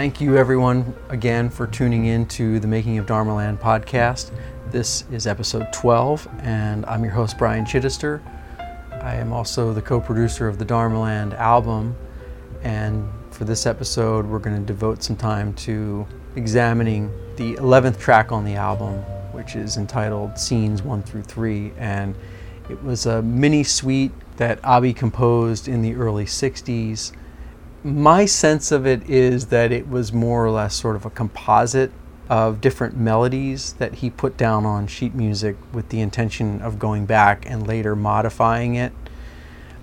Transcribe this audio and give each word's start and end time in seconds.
Thank 0.00 0.18
you, 0.18 0.38
everyone, 0.38 0.94
again 1.10 1.50
for 1.50 1.66
tuning 1.66 2.06
in 2.06 2.24
to 2.28 2.58
the 2.58 2.66
Making 2.66 2.96
of 2.96 3.04
Dharmaland 3.04 3.58
podcast. 3.58 4.30
This 4.70 5.04
is 5.12 5.26
episode 5.26 5.70
12, 5.74 6.26
and 6.40 6.86
I'm 6.86 7.04
your 7.04 7.12
host, 7.12 7.36
Brian 7.36 7.66
Chidester. 7.66 8.22
I 9.02 9.16
am 9.16 9.30
also 9.30 9.74
the 9.74 9.82
co 9.82 10.00
producer 10.00 10.48
of 10.48 10.56
the 10.56 10.64
Dharmaland 10.64 11.34
album, 11.34 11.94
and 12.62 13.06
for 13.30 13.44
this 13.44 13.66
episode, 13.66 14.24
we're 14.24 14.38
going 14.38 14.58
to 14.58 14.64
devote 14.64 15.02
some 15.02 15.16
time 15.16 15.52
to 15.56 16.06
examining 16.34 17.12
the 17.36 17.56
11th 17.56 17.98
track 17.98 18.32
on 18.32 18.46
the 18.46 18.54
album, 18.54 18.94
which 19.32 19.54
is 19.54 19.76
entitled 19.76 20.38
Scenes 20.38 20.82
1 20.82 21.02
through 21.02 21.24
3. 21.24 21.72
And 21.76 22.14
it 22.70 22.82
was 22.82 23.04
a 23.04 23.20
mini 23.20 23.64
suite 23.64 24.12
that 24.38 24.62
Abhi 24.62 24.96
composed 24.96 25.68
in 25.68 25.82
the 25.82 25.94
early 25.94 26.24
60s. 26.24 27.12
My 27.82 28.26
sense 28.26 28.72
of 28.72 28.86
it 28.86 29.08
is 29.08 29.46
that 29.46 29.72
it 29.72 29.88
was 29.88 30.12
more 30.12 30.44
or 30.44 30.50
less 30.50 30.74
sort 30.74 30.96
of 30.96 31.06
a 31.06 31.10
composite 31.10 31.90
of 32.28 32.60
different 32.60 32.96
melodies 32.96 33.72
that 33.74 33.94
he 33.96 34.10
put 34.10 34.36
down 34.36 34.66
on 34.66 34.86
sheet 34.86 35.14
music 35.14 35.56
with 35.72 35.88
the 35.88 36.00
intention 36.00 36.60
of 36.60 36.78
going 36.78 37.06
back 37.06 37.48
and 37.48 37.66
later 37.66 37.96
modifying 37.96 38.74
it. 38.74 38.92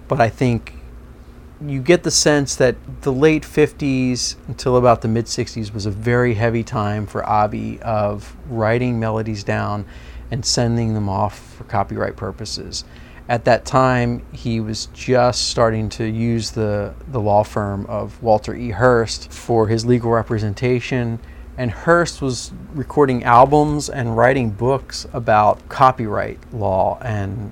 But 0.08 0.22
I 0.22 0.30
think 0.30 0.76
you 1.60 1.82
get 1.82 2.04
the 2.04 2.12
sense 2.12 2.56
that 2.58 2.76
the 3.02 3.12
late 3.12 3.42
50s 3.42 4.36
until 4.48 4.78
about 4.78 5.02
the 5.02 5.08
mid 5.08 5.26
60s 5.26 5.74
was 5.74 5.88
a 5.88 5.92
very 5.92 6.36
heavy 6.36 6.64
time 6.64 7.08
for 7.08 7.24
Abhi 7.24 7.80
of 7.82 8.38
writing 8.48 9.00
melodies 9.00 9.44
down 9.44 9.86
and 10.30 10.46
sending 10.46 10.94
them 10.94 11.10
off 11.10 11.40
for 11.56 11.64
copyright 11.64 12.16
purposes. 12.16 12.86
At 13.30 13.44
that 13.44 13.66
time, 13.66 14.26
he 14.32 14.62
was 14.62 14.86
just 14.94 15.50
starting 15.50 15.90
to 15.90 16.06
use 16.06 16.52
the, 16.52 16.94
the 17.10 17.20
law 17.20 17.44
firm 17.44 17.86
of 17.88 18.22
Walter 18.24 18.56
E. 18.56 18.70
Hurst 18.70 19.32
for 19.32 19.68
his 19.68 19.86
legal 19.86 20.12
representation. 20.12 21.20
And 21.58 21.72
Hurst 21.72 22.22
was 22.22 22.54
recording 22.74 23.26
albums 23.26 23.90
and 23.90 24.16
writing 24.16 24.52
books 24.52 25.06
about 25.12 25.68
copyright 25.68 26.40
law 26.54 27.00
and 27.02 27.52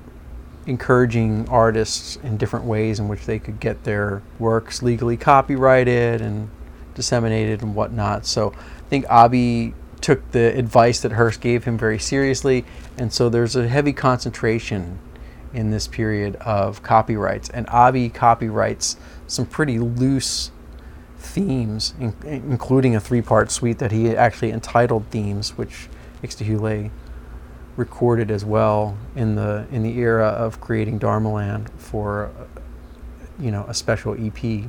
encouraging 0.65 1.47
artists 1.49 2.15
in 2.23 2.37
different 2.37 2.65
ways 2.65 2.99
in 2.99 3.09
which 3.09 3.25
they 3.25 3.37
could 3.37 3.59
get 3.59 3.83
their 3.83 4.21
works 4.39 4.81
legally 4.81 5.17
copyrighted 5.17 6.21
and 6.21 6.49
disseminated 6.93 7.61
and 7.61 7.75
whatnot. 7.75 8.25
So 8.25 8.53
I 8.53 8.89
think 8.89 9.05
Abhi 9.07 9.73
took 9.99 10.31
the 10.31 10.57
advice 10.57 11.01
that 11.01 11.13
Hurst 11.13 11.41
gave 11.41 11.65
him 11.65 11.77
very 11.77 11.99
seriously, 11.99 12.63
and 12.97 13.11
so 13.11 13.27
there's 13.27 13.55
a 13.55 13.67
heavy 13.67 13.93
concentration 13.93 14.99
in 15.55 15.71
this 15.71 15.87
period 15.87 16.35
of 16.37 16.83
copyrights. 16.83 17.49
And 17.49 17.65
Abhi 17.67 18.13
copyrights 18.13 18.97
some 19.25 19.45
pretty 19.45 19.79
loose 19.79 20.51
themes, 21.17 21.93
in, 21.99 22.13
including 22.23 22.95
a 22.95 22.99
three-part 22.99 23.49
suite 23.49 23.79
that 23.79 23.91
he 23.91 24.15
actually 24.15 24.51
entitled 24.51 25.05
Themes, 25.09 25.57
which 25.57 25.87
Ìxtahuele 26.21 26.91
recorded 27.77 28.31
as 28.31 28.45
well 28.45 28.97
in 29.15 29.35
the 29.35 29.65
in 29.69 29.83
the 29.83 29.97
era 29.99 30.27
of 30.27 30.61
creating 30.61 30.99
Dharmaland 30.99 31.69
for 31.77 32.31
you 33.37 33.51
know 33.51 33.65
a 33.67 33.73
special 33.73 34.15
EP 34.17 34.63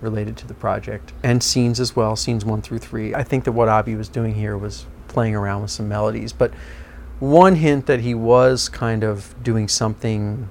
related 0.00 0.38
to 0.38 0.46
the 0.46 0.54
project 0.54 1.12
and 1.22 1.42
scenes 1.42 1.78
as 1.78 1.94
well 1.94 2.16
scenes 2.16 2.42
1 2.42 2.62
through 2.62 2.78
3 2.78 3.14
I 3.14 3.22
think 3.22 3.44
that 3.44 3.52
what 3.52 3.68
Abhi 3.68 3.94
was 3.94 4.08
doing 4.08 4.36
here 4.36 4.56
was 4.56 4.86
playing 5.06 5.34
around 5.34 5.60
with 5.60 5.70
some 5.70 5.86
melodies 5.86 6.32
but 6.32 6.50
one 7.20 7.56
hint 7.56 7.86
that 7.86 8.00
he 8.00 8.14
was 8.14 8.68
kind 8.68 9.04
of 9.04 9.34
doing 9.42 9.68
something 9.68 10.48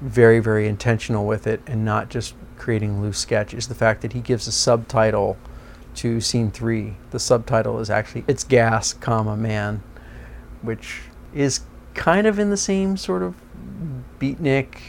very 0.00 0.38
very 0.40 0.68
intentional 0.68 1.26
with 1.26 1.46
it 1.46 1.60
and 1.66 1.84
not 1.84 2.10
just 2.10 2.34
creating 2.58 3.00
loose 3.00 3.18
sketch 3.18 3.54
is 3.54 3.68
the 3.68 3.74
fact 3.74 4.02
that 4.02 4.12
he 4.12 4.20
gives 4.20 4.46
a 4.46 4.52
subtitle 4.52 5.36
to 5.94 6.20
scene 6.20 6.50
3 6.50 6.94
the 7.10 7.18
subtitle 7.18 7.80
is 7.80 7.88
actually 7.88 8.24
it's 8.28 8.44
gas 8.44 8.92
comma 8.92 9.36
man 9.36 9.82
which 10.60 11.00
is 11.34 11.60
kind 11.94 12.26
of 12.26 12.38
in 12.38 12.50
the 12.50 12.56
same 12.56 12.96
sort 12.96 13.22
of 13.22 13.34
beatnik 14.20 14.80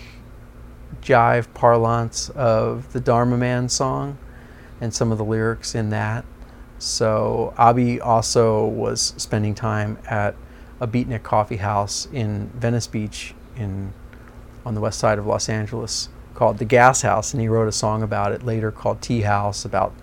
jive 1.01 1.47
parlance 1.53 2.29
of 2.31 2.91
the 2.93 2.99
Dharma 2.99 3.37
Man 3.37 3.69
song 3.69 4.17
and 4.81 4.93
some 4.93 5.11
of 5.11 5.17
the 5.17 5.23
lyrics 5.23 5.73
in 5.73 5.89
that. 5.89 6.25
So 6.79 7.53
Abhi 7.57 7.99
also 8.01 8.65
was 8.65 9.13
spending 9.17 9.55
time 9.55 9.97
at 10.07 10.35
a 10.79 10.87
beatnik 10.87 11.23
coffee 11.23 11.57
house 11.57 12.07
in 12.11 12.47
Venice 12.55 12.87
Beach 12.87 13.33
in 13.55 13.93
on 14.65 14.75
the 14.75 14.81
west 14.81 14.99
side 14.99 15.17
of 15.17 15.25
Los 15.25 15.49
Angeles 15.49 16.09
called 16.33 16.57
the 16.57 16.65
Gas 16.65 17.01
House 17.01 17.33
and 17.33 17.41
he 17.41 17.47
wrote 17.47 17.67
a 17.67 17.71
song 17.71 18.03
about 18.03 18.31
it 18.31 18.43
later 18.43 18.71
called 18.71 19.01
Tea 19.01 19.21
House 19.21 19.65
about 19.65 19.93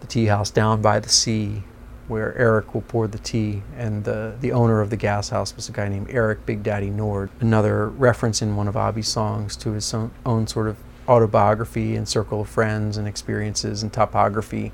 the 0.00 0.06
tea 0.06 0.26
house 0.26 0.50
down 0.50 0.80
by 0.80 1.00
the 1.00 1.08
sea 1.08 1.62
where 2.08 2.36
Eric 2.38 2.74
will 2.74 2.80
pour 2.80 3.06
the 3.06 3.18
tea, 3.18 3.62
and 3.76 4.04
the, 4.04 4.34
the 4.40 4.50
owner 4.50 4.80
of 4.80 4.88
the 4.88 4.96
gas 4.96 5.28
house 5.28 5.54
was 5.54 5.68
a 5.68 5.72
guy 5.72 5.88
named 5.88 6.08
Eric 6.10 6.44
Big 6.46 6.62
Daddy 6.62 6.88
Nord. 6.88 7.30
Another 7.38 7.88
reference 7.88 8.40
in 8.40 8.56
one 8.56 8.66
of 8.66 8.76
Abhi's 8.76 9.08
songs 9.08 9.56
to 9.56 9.72
his 9.72 9.92
own, 9.92 10.10
own 10.24 10.46
sort 10.46 10.68
of 10.68 10.78
autobiography 11.06 11.96
and 11.96 12.08
circle 12.08 12.40
of 12.40 12.48
friends 12.48 12.96
and 12.96 13.06
experiences 13.06 13.82
and 13.82 13.92
topography. 13.92 14.72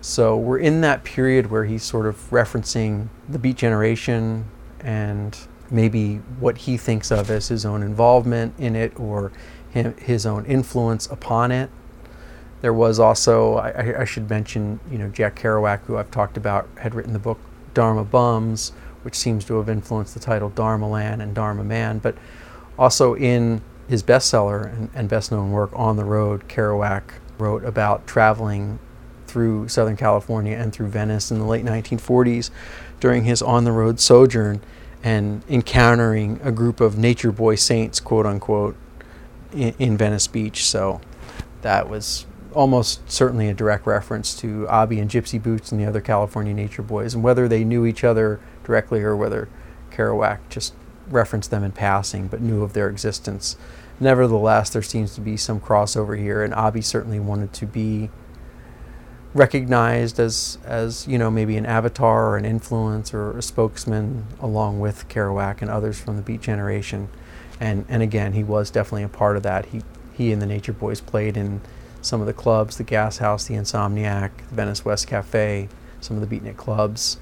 So 0.00 0.36
we're 0.36 0.58
in 0.58 0.80
that 0.80 1.04
period 1.04 1.50
where 1.50 1.64
he's 1.64 1.82
sort 1.82 2.06
of 2.06 2.16
referencing 2.30 3.08
the 3.28 3.38
Beat 3.38 3.56
Generation 3.56 4.46
and 4.80 5.38
maybe 5.70 6.16
what 6.38 6.58
he 6.58 6.76
thinks 6.76 7.10
of 7.10 7.30
as 7.30 7.48
his 7.48 7.66
own 7.66 7.82
involvement 7.82 8.54
in 8.58 8.74
it 8.74 8.98
or 8.98 9.30
him, 9.70 9.94
his 9.98 10.24
own 10.24 10.46
influence 10.46 11.06
upon 11.06 11.52
it. 11.52 11.70
There 12.62 12.72
was 12.72 12.98
also, 12.98 13.56
I, 13.56 14.00
I, 14.00 14.04
should 14.04 14.28
mention, 14.28 14.80
you 14.90 14.98
know, 14.98 15.08
Jack 15.08 15.38
Kerouac, 15.38 15.80
who 15.82 15.96
I've 15.96 16.10
talked 16.10 16.36
about, 16.36 16.68
had 16.78 16.94
written 16.94 17.12
the 17.12 17.18
book 17.18 17.38
Dharma 17.72 18.04
Bums, 18.04 18.72
which 19.02 19.14
seems 19.14 19.44
to 19.46 19.54
have 19.56 19.68
influenced 19.68 20.12
the 20.14 20.20
title 20.20 20.50
Dharma 20.50 20.88
Land 20.88 21.22
and 21.22 21.34
Dharma 21.34 21.64
Man. 21.64 21.98
But 21.98 22.16
also 22.78 23.14
in 23.14 23.62
his 23.88 24.02
bestseller 24.02 24.64
and, 24.72 24.90
and 24.94 25.08
best 25.08 25.32
known 25.32 25.52
work, 25.52 25.70
On 25.74 25.96
the 25.96 26.04
Road, 26.04 26.48
Kerouac 26.48 27.02
wrote 27.38 27.64
about 27.64 28.06
traveling 28.06 28.78
through 29.30 29.68
Southern 29.68 29.96
California 29.96 30.56
and 30.56 30.72
through 30.72 30.88
Venice 30.88 31.30
in 31.30 31.38
the 31.38 31.44
late 31.44 31.64
1940s 31.64 32.50
during 32.98 33.24
his 33.24 33.40
on 33.40 33.64
the 33.64 33.72
road 33.72 34.00
sojourn 34.00 34.60
and 35.02 35.42
encountering 35.48 36.40
a 36.42 36.52
group 36.52 36.80
of 36.80 36.98
nature 36.98 37.32
boy 37.32 37.54
saints, 37.54 38.00
quote 38.00 38.26
unquote, 38.26 38.76
in, 39.52 39.74
in 39.78 39.96
Venice 39.96 40.26
Beach. 40.26 40.64
So 40.64 41.00
that 41.62 41.88
was 41.88 42.26
almost 42.52 43.08
certainly 43.10 43.48
a 43.48 43.54
direct 43.54 43.86
reference 43.86 44.34
to 44.40 44.66
Abhi 44.68 45.00
and 45.00 45.08
Gypsy 45.08 45.42
Boots 45.42 45.70
and 45.72 45.80
the 45.80 45.86
other 45.86 46.00
California 46.00 46.52
Nature 46.52 46.82
Boys, 46.82 47.14
and 47.14 47.22
whether 47.22 47.48
they 47.48 47.64
knew 47.64 47.86
each 47.86 48.04
other 48.04 48.40
directly 48.64 49.02
or 49.02 49.16
whether 49.16 49.48
Kerouac 49.90 50.38
just 50.48 50.74
referenced 51.08 51.50
them 51.50 51.64
in 51.64 51.72
passing 51.72 52.26
but 52.28 52.40
knew 52.40 52.62
of 52.62 52.72
their 52.72 52.88
existence. 52.88 53.56
Nevertheless, 53.98 54.70
there 54.70 54.82
seems 54.82 55.14
to 55.14 55.20
be 55.20 55.36
some 55.36 55.60
crossover 55.60 56.18
here, 56.18 56.42
and 56.42 56.54
Abhi 56.54 56.82
certainly 56.82 57.20
wanted 57.20 57.52
to 57.54 57.66
be 57.66 58.10
recognized 59.32 60.18
as, 60.18 60.58
as 60.64 61.06
you 61.06 61.16
know, 61.16 61.30
maybe 61.30 61.56
an 61.56 61.66
avatar 61.66 62.30
or 62.30 62.36
an 62.36 62.44
influence 62.44 63.14
or 63.14 63.36
a 63.38 63.42
spokesman 63.42 64.26
along 64.40 64.80
with 64.80 65.08
Kerouac 65.08 65.62
and 65.62 65.70
others 65.70 66.00
from 66.00 66.16
the 66.16 66.22
Beat 66.22 66.40
Generation. 66.40 67.08
And, 67.60 67.84
and 67.88 68.02
again, 68.02 68.32
he 68.32 68.42
was 68.42 68.70
definitely 68.70 69.04
a 69.04 69.08
part 69.08 69.36
of 69.36 69.42
that. 69.44 69.66
He, 69.66 69.82
he 70.12 70.32
and 70.32 70.42
the 70.42 70.46
Nature 70.46 70.72
Boys 70.72 71.00
played 71.00 71.36
in 71.36 71.60
some 72.02 72.20
of 72.20 72.26
the 72.26 72.32
clubs, 72.32 72.76
the 72.76 72.84
Gas 72.84 73.18
House, 73.18 73.44
the 73.44 73.54
Insomniac, 73.54 74.30
the 74.48 74.54
Venice 74.54 74.84
West 74.84 75.06
Cafe, 75.06 75.68
some 76.00 76.20
of 76.20 76.28
the 76.28 76.40
beatnik 76.40 76.56
clubs. 76.56 77.18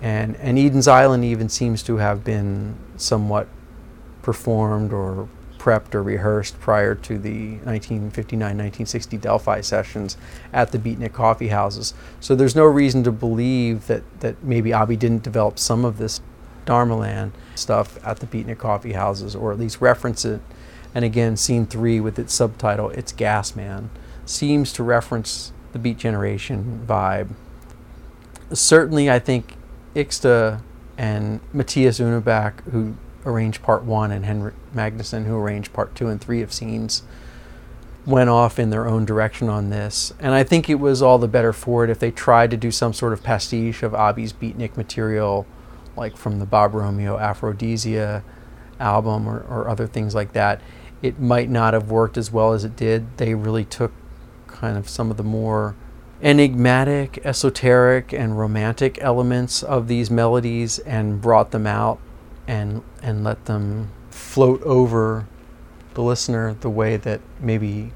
And, 0.00 0.36
and 0.36 0.58
Eden's 0.58 0.88
Island 0.88 1.24
even 1.24 1.48
seems 1.48 1.82
to 1.84 1.96
have 1.96 2.24
been 2.24 2.76
somewhat 2.96 3.48
performed 4.22 4.92
or 4.92 5.28
prepped 5.64 5.94
or 5.94 6.02
rehearsed 6.02 6.60
prior 6.60 6.94
to 6.94 7.18
the 7.18 7.56
1959-1960 7.58 9.20
Del-Fi 9.20 9.60
sessions 9.62 10.18
at 10.52 10.72
the 10.72 10.78
beatnik 10.78 11.14
coffee 11.14 11.48
houses. 11.48 11.94
So 12.20 12.34
there's 12.34 12.54
no 12.54 12.64
reason 12.64 13.02
to 13.04 13.12
believe 13.12 13.86
that, 13.86 14.02
that 14.20 14.42
maybe 14.42 14.70
Abhi 14.70 14.98
didn't 14.98 15.22
develop 15.22 15.58
some 15.58 15.84
of 15.84 15.96
this 15.96 16.20
Dharmaland 16.66 17.32
stuff 17.54 17.98
at 18.04 18.20
the 18.20 18.26
beatnik 18.26 18.58
coffee 18.58 18.92
houses 18.92 19.34
or 19.34 19.52
at 19.52 19.58
least 19.58 19.80
reference 19.80 20.24
it 20.24 20.40
and 20.94 21.04
again, 21.04 21.36
scene 21.36 21.66
three 21.66 21.98
with 21.98 22.18
its 22.18 22.32
subtitle, 22.32 22.90
It's 22.90 23.10
Gas 23.10 23.56
Man, 23.56 23.90
seems 24.24 24.72
to 24.74 24.84
reference 24.84 25.52
the 25.72 25.78
Beat 25.78 25.98
Generation 25.98 26.84
vibe. 26.86 27.30
Certainly, 28.52 29.10
I 29.10 29.18
think 29.18 29.56
Ixta 29.96 30.60
and 30.96 31.40
Mattias 31.52 31.98
Uneback, 31.98 32.60
who 32.70 32.94
arranged 33.24 33.62
part 33.62 33.84
one, 33.84 34.10
and 34.10 34.24
Henrik 34.24 34.54
Magnusson, 34.74 35.26
who 35.26 35.36
arranged 35.36 35.72
part 35.72 35.94
two 35.94 36.08
and 36.08 36.20
three 36.20 36.42
of 36.42 36.52
scenes, 36.52 37.02
went 38.06 38.28
off 38.28 38.58
in 38.58 38.70
their 38.70 38.86
own 38.86 39.04
direction 39.04 39.48
on 39.48 39.70
this. 39.70 40.12
And 40.20 40.34
I 40.34 40.44
think 40.44 40.68
it 40.68 40.74
was 40.74 41.00
all 41.00 41.18
the 41.18 41.28
better 41.28 41.52
for 41.52 41.84
it 41.84 41.90
if 41.90 41.98
they 41.98 42.10
tried 42.10 42.50
to 42.50 42.56
do 42.56 42.70
some 42.70 42.92
sort 42.92 43.12
of 43.12 43.22
pastiche 43.22 43.82
of 43.82 43.92
Abhi's 43.92 44.32
beatnik 44.32 44.76
material, 44.76 45.46
like 45.96 46.16
from 46.16 46.38
the 46.38 46.46
Bob 46.46 46.74
Romeo 46.74 47.18
Aphrodisia 47.18 48.22
album 48.78 49.26
or, 49.26 49.40
or 49.48 49.68
other 49.68 49.86
things 49.86 50.14
like 50.14 50.32
that 50.32 50.60
it 51.04 51.20
might 51.20 51.50
not 51.50 51.74
have 51.74 51.90
worked 51.90 52.16
as 52.16 52.32
well 52.32 52.54
as 52.54 52.64
it 52.64 52.76
did. 52.76 53.18
They 53.18 53.34
really 53.34 53.66
took 53.66 53.92
kind 54.46 54.78
of 54.78 54.88
some 54.88 55.10
of 55.10 55.18
the 55.18 55.22
more 55.22 55.76
enigmatic, 56.22 57.20
esoteric, 57.26 58.14
and 58.14 58.38
romantic 58.38 58.96
elements 59.02 59.62
of 59.62 59.86
these 59.86 60.10
melodies 60.10 60.78
and 60.78 61.20
brought 61.20 61.50
them 61.50 61.66
out 61.66 62.00
and 62.46 62.82
and 63.02 63.24
let 63.24 63.44
them 63.46 63.90
float 64.10 64.62
over 64.62 65.26
the 65.94 66.02
listener 66.02 66.54
the 66.60 66.70
way 66.70 66.96
that 66.96 67.20
maybe 67.40 67.92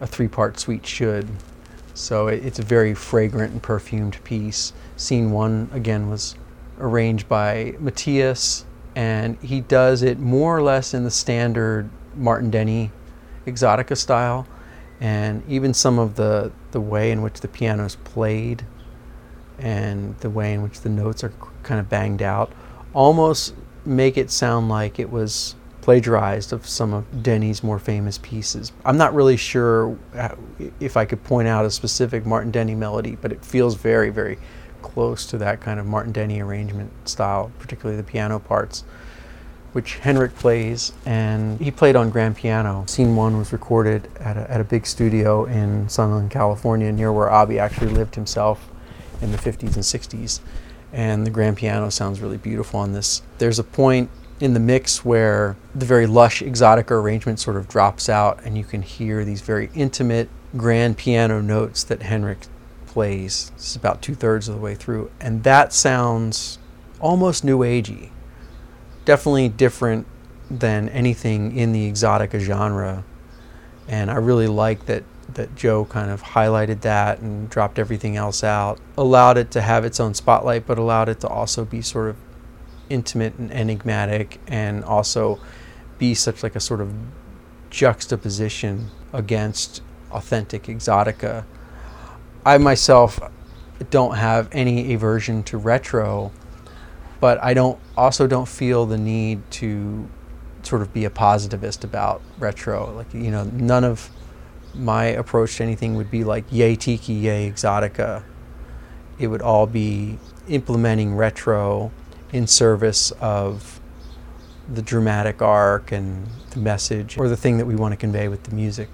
a 0.00 0.06
three-part 0.06 0.58
suite 0.58 0.86
should. 0.86 1.28
So 1.94 2.28
it, 2.28 2.44
it's 2.44 2.58
a 2.58 2.62
very 2.62 2.94
fragrant 2.94 3.52
and 3.52 3.62
perfumed 3.62 4.22
piece. 4.24 4.72
Scene 4.96 5.30
one 5.30 5.68
again 5.72 6.08
was 6.08 6.36
arranged 6.78 7.28
by 7.28 7.74
Mattias, 7.80 8.64
and 8.96 9.36
he 9.42 9.60
does 9.60 10.02
it 10.02 10.18
more 10.18 10.56
or 10.56 10.62
less 10.62 10.94
in 10.94 11.04
the 11.04 11.10
standard 11.10 11.90
Martin 12.16 12.50
Denny 12.50 12.90
exotica 13.46 13.96
style, 13.96 14.46
and 15.00 15.42
even 15.48 15.74
some 15.74 15.98
of 15.98 16.14
the 16.16 16.52
the 16.70 16.80
way 16.80 17.10
in 17.10 17.22
which 17.22 17.40
the 17.40 17.48
piano 17.48 17.84
is 17.84 17.96
played, 17.96 18.64
and 19.58 20.16
the 20.18 20.30
way 20.30 20.52
in 20.52 20.62
which 20.62 20.80
the 20.80 20.88
notes 20.88 21.22
are 21.22 21.32
kind 21.62 21.78
of 21.78 21.88
banged 21.88 22.22
out, 22.22 22.52
almost 22.94 23.54
make 23.84 24.16
it 24.16 24.30
sound 24.30 24.68
like 24.68 24.98
it 24.98 25.10
was 25.10 25.54
plagiarized 25.82 26.52
of 26.52 26.66
some 26.66 26.94
of 26.94 27.22
Denny's 27.22 27.62
more 27.62 27.78
famous 27.78 28.16
pieces. 28.18 28.72
I'm 28.84 28.96
not 28.96 29.14
really 29.14 29.36
sure 29.36 29.98
uh, 30.14 30.36
if 30.80 30.96
I 30.96 31.04
could 31.04 31.22
point 31.24 31.48
out 31.48 31.64
a 31.66 31.70
specific 31.70 32.24
Martin 32.24 32.50
Denny 32.52 32.74
melody, 32.74 33.16
but 33.20 33.32
it 33.32 33.44
feels 33.44 33.74
very, 33.74 34.10
very 34.10 34.38
close 34.80 35.26
to 35.26 35.38
that 35.38 35.60
kind 35.60 35.80
of 35.80 35.86
Martin 35.86 36.12
Denny 36.12 36.40
arrangement 36.40 36.90
style, 37.08 37.50
particularly 37.58 38.00
the 38.00 38.06
piano 38.06 38.38
parts, 38.38 38.84
which 39.72 39.96
Henrik 39.98 40.34
plays. 40.36 40.92
And 41.04 41.60
he 41.60 41.70
played 41.70 41.96
on 41.96 42.10
grand 42.10 42.36
piano. 42.36 42.84
Scene 42.86 43.16
one 43.16 43.36
was 43.36 43.52
recorded 43.52 44.08
at 44.20 44.36
a, 44.36 44.50
at 44.50 44.60
a 44.60 44.64
big 44.64 44.86
studio 44.86 45.44
in 45.46 45.88
Sunland, 45.88 46.30
California, 46.30 46.92
near 46.92 47.12
where 47.12 47.28
Abbe 47.28 47.58
actually 47.58 47.90
lived 47.90 48.14
himself 48.14 48.68
in 49.20 49.32
the 49.32 49.38
50s 49.38 49.74
and 49.74 49.84
60s. 49.84 50.40
And 50.92 51.26
the 51.26 51.30
grand 51.30 51.56
piano 51.56 51.88
sounds 51.90 52.20
really 52.20 52.36
beautiful 52.36 52.80
on 52.80 52.92
this. 52.92 53.22
There's 53.38 53.58
a 53.58 53.64
point 53.64 54.10
in 54.40 54.54
the 54.54 54.60
mix 54.60 55.04
where 55.04 55.56
the 55.74 55.86
very 55.86 56.06
lush 56.06 56.42
exotica 56.42 56.90
arrangement 56.90 57.38
sort 57.38 57.56
of 57.56 57.68
drops 57.68 58.08
out 58.08 58.42
and 58.44 58.58
you 58.58 58.64
can 58.64 58.82
hear 58.82 59.24
these 59.24 59.40
very 59.40 59.70
intimate 59.74 60.28
grand 60.56 60.98
piano 60.98 61.40
notes 61.40 61.84
that 61.84 62.02
Henrik 62.02 62.38
plays. 62.86 63.52
Is 63.56 63.76
about 63.76 64.02
two 64.02 64.14
thirds 64.14 64.48
of 64.48 64.54
the 64.54 64.60
way 64.60 64.74
through. 64.74 65.10
And 65.20 65.44
that 65.44 65.72
sounds 65.72 66.58
almost 67.00 67.44
new 67.44 67.60
agey. 67.60 68.10
Definitely 69.04 69.48
different 69.48 70.06
than 70.50 70.88
anything 70.90 71.56
in 71.56 71.72
the 71.72 71.90
exotica 71.90 72.38
genre. 72.38 73.04
And 73.88 74.10
I 74.10 74.16
really 74.16 74.46
like 74.46 74.86
that 74.86 75.04
that 75.34 75.54
Joe 75.54 75.84
kind 75.84 76.10
of 76.10 76.22
highlighted 76.22 76.82
that 76.82 77.20
and 77.20 77.48
dropped 77.48 77.78
everything 77.78 78.16
else 78.16 78.44
out. 78.44 78.78
Allowed 78.96 79.38
it 79.38 79.50
to 79.52 79.60
have 79.60 79.84
its 79.84 80.00
own 80.00 80.14
spotlight, 80.14 80.66
but 80.66 80.78
allowed 80.78 81.08
it 81.08 81.20
to 81.20 81.28
also 81.28 81.64
be 81.64 81.82
sort 81.82 82.10
of 82.10 82.16
intimate 82.90 83.34
and 83.38 83.50
enigmatic 83.52 84.40
and 84.46 84.84
also 84.84 85.40
be 85.98 86.14
such 86.14 86.42
like 86.42 86.54
a 86.54 86.60
sort 86.60 86.80
of 86.80 86.92
juxtaposition 87.70 88.90
against 89.12 89.82
authentic 90.10 90.64
exotica. 90.64 91.44
I 92.44 92.58
myself 92.58 93.20
don't 93.90 94.16
have 94.16 94.48
any 94.52 94.94
aversion 94.94 95.42
to 95.44 95.56
retro, 95.58 96.32
but 97.20 97.42
I 97.42 97.54
don't 97.54 97.78
also 97.96 98.26
don't 98.26 98.48
feel 98.48 98.84
the 98.86 98.98
need 98.98 99.48
to 99.52 100.08
sort 100.62 100.82
of 100.82 100.92
be 100.92 101.04
a 101.04 101.10
positivist 101.10 101.84
about 101.84 102.20
retro. 102.38 102.92
Like 102.94 103.12
you 103.14 103.30
know, 103.30 103.44
none 103.44 103.84
of 103.84 104.10
my 104.74 105.04
approach 105.04 105.56
to 105.56 105.62
anything 105.62 105.96
would 105.96 106.10
be 106.10 106.24
like 106.24 106.44
yay 106.50 106.76
tiki, 106.76 107.12
yay 107.12 107.50
exotica. 107.50 108.22
It 109.18 109.28
would 109.28 109.42
all 109.42 109.66
be 109.66 110.18
implementing 110.48 111.14
retro 111.14 111.92
in 112.32 112.46
service 112.46 113.10
of 113.20 113.80
the 114.72 114.82
dramatic 114.82 115.42
arc 115.42 115.92
and 115.92 116.26
the 116.50 116.58
message 116.58 117.18
or 117.18 117.28
the 117.28 117.36
thing 117.36 117.58
that 117.58 117.66
we 117.66 117.74
want 117.74 117.92
to 117.92 117.96
convey 117.96 118.28
with 118.28 118.44
the 118.44 118.54
music. 118.54 118.88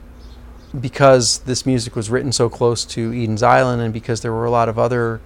Because 0.79 1.39
this 1.41 1.65
music 1.65 1.97
was 1.97 2.11
written 2.11 2.33
so 2.33 2.49
close 2.49 2.85
to 2.87 3.13
Eden's 3.13 3.43
Island 3.43 3.81
and 3.81 3.93
because 3.93 4.21
there 4.21 4.33
were 4.33 4.45
a 4.45 4.51
lot 4.51 4.69
of 4.69 4.79
other 4.79 5.21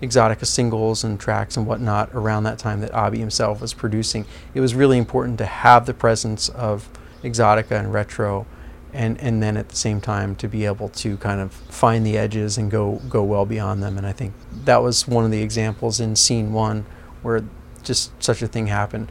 exotica 0.00 0.46
singles 0.46 1.02
and 1.02 1.18
tracks 1.18 1.56
and 1.56 1.66
whatnot 1.66 2.10
around 2.14 2.44
that 2.44 2.58
time 2.58 2.80
that 2.80 2.92
Abbe 2.92 3.18
himself 3.18 3.60
was 3.60 3.74
producing, 3.74 4.24
it 4.54 4.60
was 4.60 4.74
really 4.74 4.96
important 4.96 5.38
to 5.38 5.46
have 5.46 5.86
the 5.86 5.94
presence 5.94 6.48
of 6.50 6.88
exotica 7.22 7.72
and 7.72 7.92
retro 7.92 8.46
and, 8.92 9.20
and 9.20 9.42
then 9.42 9.56
at 9.56 9.68
the 9.68 9.76
same 9.76 10.00
time 10.00 10.34
to 10.36 10.48
be 10.48 10.64
able 10.64 10.88
to 10.90 11.16
kind 11.18 11.40
of 11.40 11.52
find 11.52 12.06
the 12.06 12.16
edges 12.16 12.58
and 12.58 12.70
go, 12.70 13.00
go 13.08 13.22
well 13.22 13.46
beyond 13.46 13.82
them. 13.82 13.98
And 13.98 14.06
I 14.06 14.12
think 14.12 14.34
that 14.64 14.82
was 14.82 15.06
one 15.06 15.24
of 15.24 15.30
the 15.30 15.42
examples 15.42 16.00
in 16.00 16.16
scene 16.16 16.52
one 16.52 16.86
where 17.22 17.44
just 17.82 18.10
such 18.22 18.42
a 18.42 18.46
thing 18.46 18.66
happened. 18.66 19.10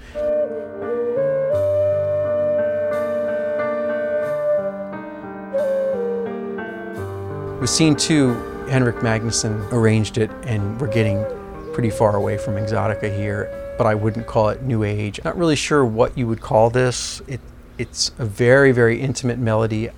With 7.59 7.69
scene 7.71 7.95
two, 7.95 8.33
Henrik 8.69 8.97
Magnusson 8.97 9.71
arranged 9.71 10.17
it, 10.17 10.29
and 10.43 10.79
we're 10.79 10.91
getting 10.91 11.25
pretty 11.73 11.89
far 11.89 12.15
away 12.15 12.37
from 12.37 12.55
Exotica 12.55 13.15
here, 13.15 13.73
but 13.77 13.87
I 13.87 13.95
wouldn't 13.95 14.27
call 14.27 14.49
it 14.49 14.61
New 14.61 14.83
Age. 14.83 15.19
Not 15.23 15.37
really 15.37 15.55
sure 15.55 15.83
what 15.85 16.17
you 16.17 16.27
would 16.27 16.41
call 16.41 16.69
this. 16.69 17.21
It, 17.27 17.41
it's 17.77 18.11
a 18.17 18.25
very, 18.25 18.71
very 18.71 18.99
intimate 18.99 19.37
melody. 19.37 19.89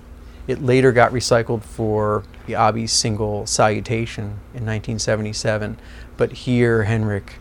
It 0.46 0.62
later 0.62 0.92
got 0.92 1.12
recycled 1.12 1.62
for 1.62 2.24
the 2.46 2.54
Abbe 2.54 2.86
single 2.86 3.46
Salutation 3.46 4.24
in 4.54 4.66
1977, 4.66 5.78
but 6.16 6.32
here 6.32 6.84
Henrik 6.84 7.34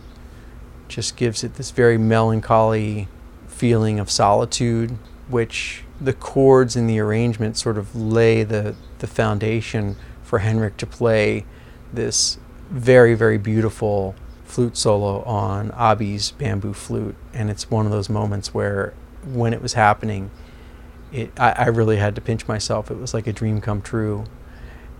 just 0.88 1.16
gives 1.16 1.44
it 1.44 1.56
this 1.56 1.72
very 1.72 1.98
melancholy 1.98 3.08
feeling 3.48 4.00
of 4.00 4.10
solitude, 4.10 4.98
which 5.28 5.84
the 6.00 6.14
chords 6.14 6.76
in 6.76 6.88
the 6.88 7.00
arrangement 7.00 7.58
sort 7.58 7.78
of 7.78 7.96
lay 7.96 8.44
the, 8.44 8.76
the 9.00 9.08
foundation 9.08 9.96
for 10.24 10.40
Henrik 10.40 10.78
to 10.78 10.86
play 10.86 11.46
this 11.92 12.38
very, 12.70 13.16
very 13.16 13.38
beautiful 13.38 14.16
flute 14.46 14.78
solo 14.78 15.22
on 15.24 15.72
Abbe's 15.72 16.32
bamboo 16.32 16.74
flute. 16.74 17.16
And 17.34 17.50
it's 17.50 17.70
one 17.70 17.86
of 17.86 17.92
those 17.92 18.10
moments 18.10 18.54
where, 18.54 18.94
when 19.26 19.54
it 19.54 19.62
was 19.62 19.74
happening, 19.74 20.32
it, 21.12 21.32
I, 21.40 21.52
I 21.52 21.66
really 21.68 21.98
had 21.98 22.16
to 22.16 22.22
pinch 22.22 22.48
myself. 22.48 22.92
It 22.92 22.98
was 22.98 23.14
like 23.14 23.28
a 23.28 23.34
dream 23.34 23.62
come 23.62 23.82
true. 23.82 24.26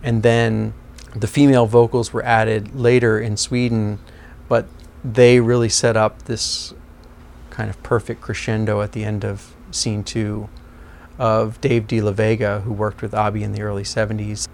And 0.02 0.22
then 0.22 0.74
the 1.14 1.26
female 1.26 1.66
vocals 1.66 2.12
were 2.12 2.24
added 2.24 2.74
later 2.74 3.18
in 3.18 3.36
Sweden, 3.36 3.98
but 4.48 4.66
they 5.04 5.40
really 5.40 5.68
set 5.68 5.96
up 5.96 6.22
this 6.22 6.74
kind 7.50 7.70
of 7.70 7.82
perfect 7.82 8.20
crescendo 8.20 8.80
at 8.80 8.92
the 8.92 9.04
end 9.04 9.24
of 9.24 9.54
scene 9.70 10.04
two 10.04 10.48
of 11.18 11.60
Dave 11.60 11.86
De 11.86 12.00
La 12.00 12.12
Vega, 12.12 12.60
who 12.60 12.72
worked 12.72 13.02
with 13.02 13.14
Abbe 13.14 13.42
in 13.42 13.52
the 13.52 13.62
early 13.62 13.82
70s. 13.82 14.48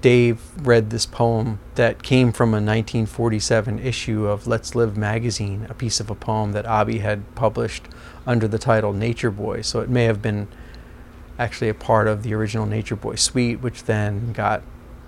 Dave 0.00 0.40
read 0.66 0.90
this 0.90 1.06
poem 1.06 1.58
that 1.74 2.02
came 2.02 2.32
from 2.32 2.50
a 2.50 2.62
1947 2.62 3.78
issue 3.78 4.26
of 4.26 4.46
Let's 4.46 4.74
Live 4.74 4.96
magazine, 4.96 5.66
a 5.68 5.74
piece 5.74 6.00
of 6.00 6.10
a 6.10 6.14
poem 6.14 6.52
that 6.52 6.64
Abbe 6.64 6.98
had 6.98 7.34
published 7.34 7.84
under 8.26 8.48
the 8.48 8.58
title 8.58 8.92
Nature 8.92 9.30
Boy. 9.30 9.62
So 9.62 9.80
it 9.80 9.90
may 9.90 10.04
have 10.04 10.22
been 10.22 10.48
actually 11.38 11.68
a 11.68 11.74
part 11.74 12.08
of 12.08 12.22
the 12.22 12.34
original 12.34 12.66
Nature 12.66 12.96
Boy 12.96 13.16
suite, 13.16 13.60
which 13.60 13.84
then 13.84 14.32
got 14.32 14.62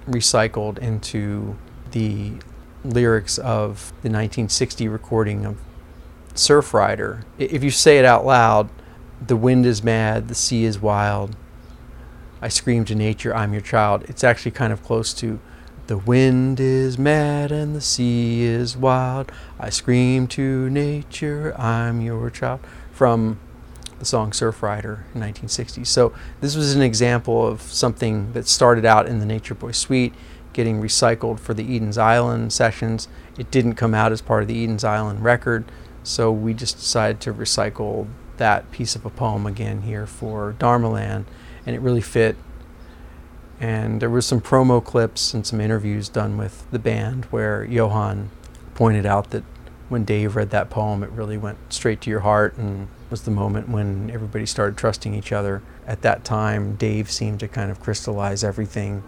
recycled 0.09 0.79
into 0.79 1.57
the 1.93 2.33
lyrics 2.85 3.39
of 3.39 3.91
the 4.03 4.09
1960 4.09 4.89
recording 4.89 5.47
of 5.47 5.59
Surf 6.35 6.75
Rider. 6.75 7.25
If 7.39 7.63
you 7.63 7.71
say 7.71 7.99
it 7.99 8.05
out 8.05 8.27
loud, 8.27 8.69
the 9.25 9.37
wind 9.37 9.67
is 9.67 9.83
mad, 9.83 10.29
the 10.29 10.35
sea 10.35 10.65
is 10.65 10.81
wild. 10.81 11.37
I 12.43 12.49
scream 12.49 12.85
to 12.87 12.95
nature, 12.97 13.35
I'm 13.35 13.53
your 13.53 13.63
child. 13.63 14.05
It's 14.09 14.25
actually 14.25 14.51
kind 14.51 14.73
of 14.73 14.83
close 14.83 15.15
to 15.15 15.39
the 15.87 15.97
wind 15.97 16.59
is 16.59 16.99
mad 16.99 17.53
and 17.53 17.75
the 17.75 17.81
sea 17.81 18.43
is 18.43 18.77
wild. 18.77 19.31
I 19.61 19.71
scream 19.71 20.27
to 20.29 20.69
nature, 20.69 21.55
I'm 21.57 22.01
your 22.01 22.29
child. 22.31 22.61
From 22.91 23.39
the 24.01 24.05
song 24.05 24.33
Surf 24.33 24.61
Rider 24.61 25.05
in 25.15 25.21
1960. 25.21 25.85
So 25.85 26.13
this 26.41 26.57
was 26.57 26.75
an 26.75 26.83
example 26.83 27.47
of 27.47 27.63
something 27.63 28.33
that 28.33 28.49
started 28.49 28.85
out 28.85 29.07
in 29.07 29.21
the 29.21 29.27
Nature 29.27 29.55
Boy 29.55 29.71
suite 29.71 30.13
getting 30.53 30.83
recycled 30.83 31.39
for 31.39 31.55
the 31.55 31.77
Eden's 31.77 31.97
Island 31.97 32.53
sessions. 32.53 33.07
It 33.39 33.53
didn't 33.53 33.75
come 33.75 33.95
out 33.95 34.11
as 34.11 34.21
part 34.21 34.43
of 34.43 34.49
the 34.49 34.65
Eden's 34.65 34.83
Island 34.83 35.23
record, 35.23 35.65
so 36.03 36.33
we 36.33 36.53
just 36.53 36.79
decided 36.79 37.21
to 37.21 37.33
recycle 37.33 38.09
that 38.39 38.73
piece 38.73 38.97
of 38.97 39.07
a 39.07 39.11
poem 39.11 39.47
again 39.47 39.83
here 39.83 40.07
for 40.07 40.57
Dharmaland, 40.59 41.27
and 41.67 41.77
it 41.77 41.81
really 41.81 42.01
fit. 42.01 42.37
And 43.61 44.01
there 44.03 44.11
was 44.11 44.27
some 44.27 44.41
promo 44.41 44.85
clips 44.85 45.35
and 45.35 45.47
some 45.47 45.61
interviews 45.61 46.09
done 46.09 46.37
with 46.37 46.69
the 46.71 46.79
band 46.79 47.27
where 47.27 47.65
Johan 47.65 48.31
pointed 48.75 49.07
out 49.07 49.31
that 49.31 49.45
when 49.89 50.05
Dave 50.05 50.37
read 50.37 50.51
that 50.51 50.71
poem, 50.71 51.03
it 51.03 51.11
really 51.11 51.37
went 51.37 51.59
straight 51.69 52.01
to 52.01 52.11
your 52.11 52.21
heart 52.21 52.57
and 52.57 52.89
was 53.11 53.23
the 53.23 53.31
moment 53.31 53.69
when 53.69 54.11
everybody 54.11 54.47
started 54.47 54.77
trusting 54.77 55.15
each 55.15 55.33
other. 55.33 55.63
At 55.87 56.03
that 56.03 56.25
time, 56.25 56.77
Dave 56.77 57.11
seemed 57.11 57.41
to 57.41 57.49
kind 57.49 57.71
of 57.71 57.79
crystallize 57.79 58.43
everything. 58.43 59.03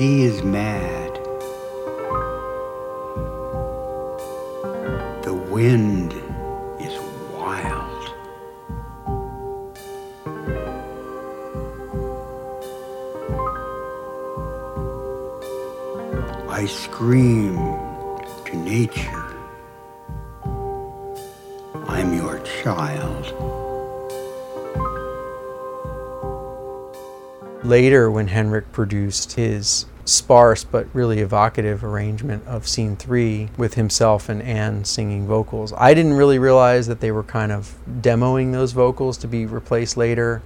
Sea 0.00 0.22
is 0.22 0.42
mad. 0.42 1.12
The 5.22 5.34
wind 5.50 6.14
is 6.80 6.98
wild. 7.34 8.04
I 16.48 16.64
scream 16.64 17.56
to 18.46 18.56
nature. 18.56 19.26
I'm 21.88 22.14
your 22.14 22.38
child. 22.62 23.59
Later, 27.70 28.10
when 28.10 28.26
Henrik 28.26 28.72
produced 28.72 29.34
his 29.34 29.86
sparse 30.04 30.64
but 30.64 30.88
really 30.92 31.20
evocative 31.20 31.84
arrangement 31.84 32.44
of 32.44 32.66
scene 32.66 32.96
three 32.96 33.48
with 33.56 33.74
himself 33.74 34.28
and 34.28 34.42
Anne 34.42 34.84
singing 34.84 35.28
vocals, 35.28 35.72
I 35.76 35.94
didn't 35.94 36.14
really 36.14 36.40
realize 36.40 36.88
that 36.88 36.98
they 36.98 37.12
were 37.12 37.22
kind 37.22 37.52
of 37.52 37.78
demoing 38.00 38.50
those 38.50 38.72
vocals 38.72 39.16
to 39.18 39.28
be 39.28 39.46
replaced 39.46 39.96
later. 39.96 40.42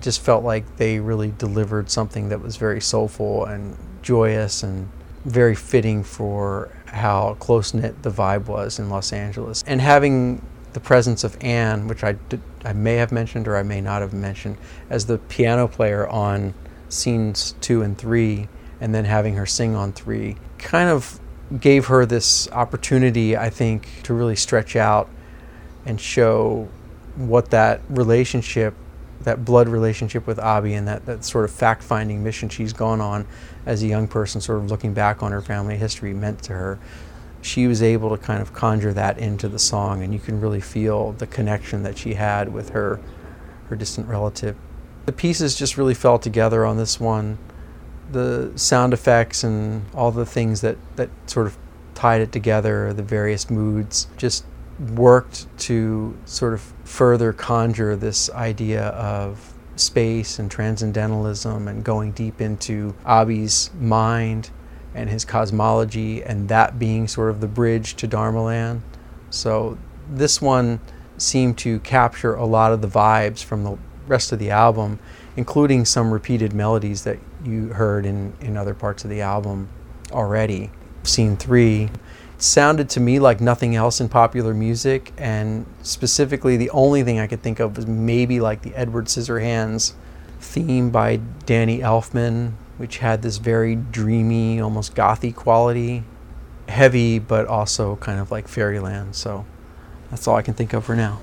Just 0.00 0.22
felt 0.22 0.42
like 0.42 0.78
they 0.78 1.00
really 1.00 1.34
delivered 1.36 1.90
something 1.90 2.30
that 2.30 2.40
was 2.40 2.56
very 2.56 2.80
soulful 2.80 3.44
and 3.44 3.76
joyous 4.00 4.62
and 4.62 4.88
very 5.26 5.54
fitting 5.54 6.02
for 6.02 6.70
how 6.86 7.36
close 7.40 7.74
knit 7.74 8.02
the 8.02 8.10
vibe 8.10 8.46
was 8.46 8.78
in 8.78 8.88
Los 8.88 9.12
Angeles. 9.12 9.62
And 9.66 9.82
having 9.82 10.40
the 10.72 10.80
presence 10.80 11.24
of 11.24 11.36
Anne, 11.40 11.88
which 11.88 12.04
I, 12.04 12.12
did, 12.28 12.40
I 12.64 12.72
may 12.72 12.96
have 12.96 13.12
mentioned 13.12 13.48
or 13.48 13.56
I 13.56 13.62
may 13.62 13.80
not 13.80 14.02
have 14.02 14.12
mentioned, 14.12 14.56
as 14.90 15.06
the 15.06 15.18
piano 15.18 15.68
player 15.68 16.08
on 16.08 16.54
scenes 16.88 17.54
two 17.60 17.82
and 17.82 17.96
three, 17.96 18.48
and 18.80 18.94
then 18.94 19.04
having 19.04 19.34
her 19.34 19.46
sing 19.46 19.74
on 19.74 19.92
three, 19.92 20.36
kind 20.58 20.88
of 20.88 21.20
gave 21.60 21.86
her 21.86 22.04
this 22.06 22.50
opportunity, 22.52 23.36
I 23.36 23.50
think, 23.50 23.88
to 24.04 24.14
really 24.14 24.36
stretch 24.36 24.76
out 24.76 25.08
and 25.86 26.00
show 26.00 26.68
what 27.16 27.50
that 27.50 27.80
relationship 27.88 28.74
that 29.22 29.44
blood 29.44 29.68
relationship 29.68 30.26
with 30.26 30.38
Abby 30.38 30.74
and 30.74 30.86
that, 30.88 31.06
that 31.06 31.24
sort 31.24 31.44
of 31.44 31.50
fact 31.50 31.82
finding 31.82 32.22
mission 32.22 32.48
she's 32.48 32.72
gone 32.72 33.00
on 33.00 33.26
as 33.66 33.82
a 33.82 33.86
young 33.86 34.08
person, 34.08 34.40
sort 34.40 34.58
of 34.58 34.70
looking 34.70 34.94
back 34.94 35.22
on 35.22 35.32
her 35.32 35.42
family 35.42 35.76
history, 35.76 36.14
meant 36.14 36.42
to 36.44 36.52
her. 36.52 36.78
She 37.40 37.66
was 37.66 37.82
able 37.82 38.10
to 38.10 38.18
kind 38.18 38.42
of 38.42 38.52
conjure 38.52 38.92
that 38.92 39.18
into 39.18 39.48
the 39.48 39.58
song, 39.58 40.02
and 40.02 40.12
you 40.12 40.20
can 40.20 40.40
really 40.40 40.60
feel 40.60 41.12
the 41.12 41.26
connection 41.26 41.82
that 41.84 41.96
she 41.96 42.14
had 42.14 42.52
with 42.52 42.70
her, 42.70 43.00
her 43.68 43.76
distant 43.76 44.08
relative. 44.08 44.56
The 45.06 45.12
pieces 45.12 45.54
just 45.54 45.78
really 45.78 45.94
fell 45.94 46.18
together 46.18 46.66
on 46.66 46.76
this 46.76 47.00
one. 47.00 47.38
The 48.10 48.52
sound 48.56 48.92
effects 48.92 49.44
and 49.44 49.84
all 49.94 50.10
the 50.10 50.26
things 50.26 50.60
that, 50.62 50.76
that 50.96 51.10
sort 51.26 51.46
of 51.46 51.56
tied 51.94 52.20
it 52.20 52.32
together, 52.32 52.92
the 52.92 53.02
various 53.02 53.50
moods, 53.50 54.06
just 54.16 54.44
worked 54.94 55.46
to 55.58 56.16
sort 56.24 56.54
of 56.54 56.60
further 56.84 57.32
conjure 57.32 57.96
this 57.96 58.30
idea 58.30 58.88
of 58.88 59.54
space 59.76 60.38
and 60.38 60.50
transcendentalism 60.50 61.68
and 61.68 61.84
going 61.84 62.12
deep 62.12 62.40
into 62.40 62.94
Abby's 63.04 63.70
mind 63.78 64.50
and 64.98 65.08
his 65.08 65.24
cosmology, 65.24 66.22
and 66.22 66.48
that 66.48 66.78
being 66.78 67.08
sort 67.08 67.30
of 67.30 67.40
the 67.40 67.46
bridge 67.46 67.94
to 67.96 68.08
Dharmaland. 68.08 68.80
So 69.30 69.78
this 70.10 70.42
one 70.42 70.80
seemed 71.16 71.58
to 71.58 71.80
capture 71.80 72.34
a 72.34 72.44
lot 72.44 72.72
of 72.72 72.80
the 72.82 72.88
vibes 72.88 73.42
from 73.42 73.64
the 73.64 73.78
rest 74.06 74.32
of 74.32 74.38
the 74.38 74.50
album, 74.50 74.98
including 75.36 75.84
some 75.84 76.12
repeated 76.12 76.52
melodies 76.52 77.04
that 77.04 77.18
you 77.44 77.68
heard 77.68 78.06
in, 78.06 78.34
in 78.40 78.56
other 78.56 78.74
parts 78.74 79.04
of 79.04 79.10
the 79.10 79.20
album 79.20 79.68
already. 80.10 80.70
Scene 81.02 81.36
three 81.36 81.90
sounded 82.38 82.88
to 82.88 83.00
me 83.00 83.18
like 83.18 83.40
nothing 83.40 83.74
else 83.74 84.00
in 84.00 84.08
popular 84.08 84.54
music, 84.54 85.12
and 85.18 85.66
specifically, 85.82 86.56
the 86.56 86.70
only 86.70 87.02
thing 87.02 87.18
I 87.18 87.26
could 87.26 87.42
think 87.42 87.60
of 87.60 87.76
was 87.76 87.86
maybe 87.86 88.40
like 88.40 88.62
the 88.62 88.74
Edward 88.74 89.06
Scissorhands 89.06 89.92
theme 90.40 90.90
by 90.90 91.20
Danny 91.46 91.80
Elfman, 91.80 92.52
which 92.78 92.98
had 92.98 93.22
this 93.22 93.36
very 93.36 93.76
dreamy, 93.76 94.60
almost 94.60 94.94
gothy 94.94 95.34
quality, 95.34 96.04
heavy, 96.68 97.18
but 97.18 97.46
also 97.46 97.96
kind 97.96 98.18
of 98.18 98.30
like 98.30 98.48
fairyland. 98.48 99.14
So 99.14 99.44
that's 100.10 100.26
all 100.26 100.36
I 100.36 100.42
can 100.42 100.54
think 100.54 100.72
of 100.72 100.84
for 100.84 100.96
now. 100.96 101.20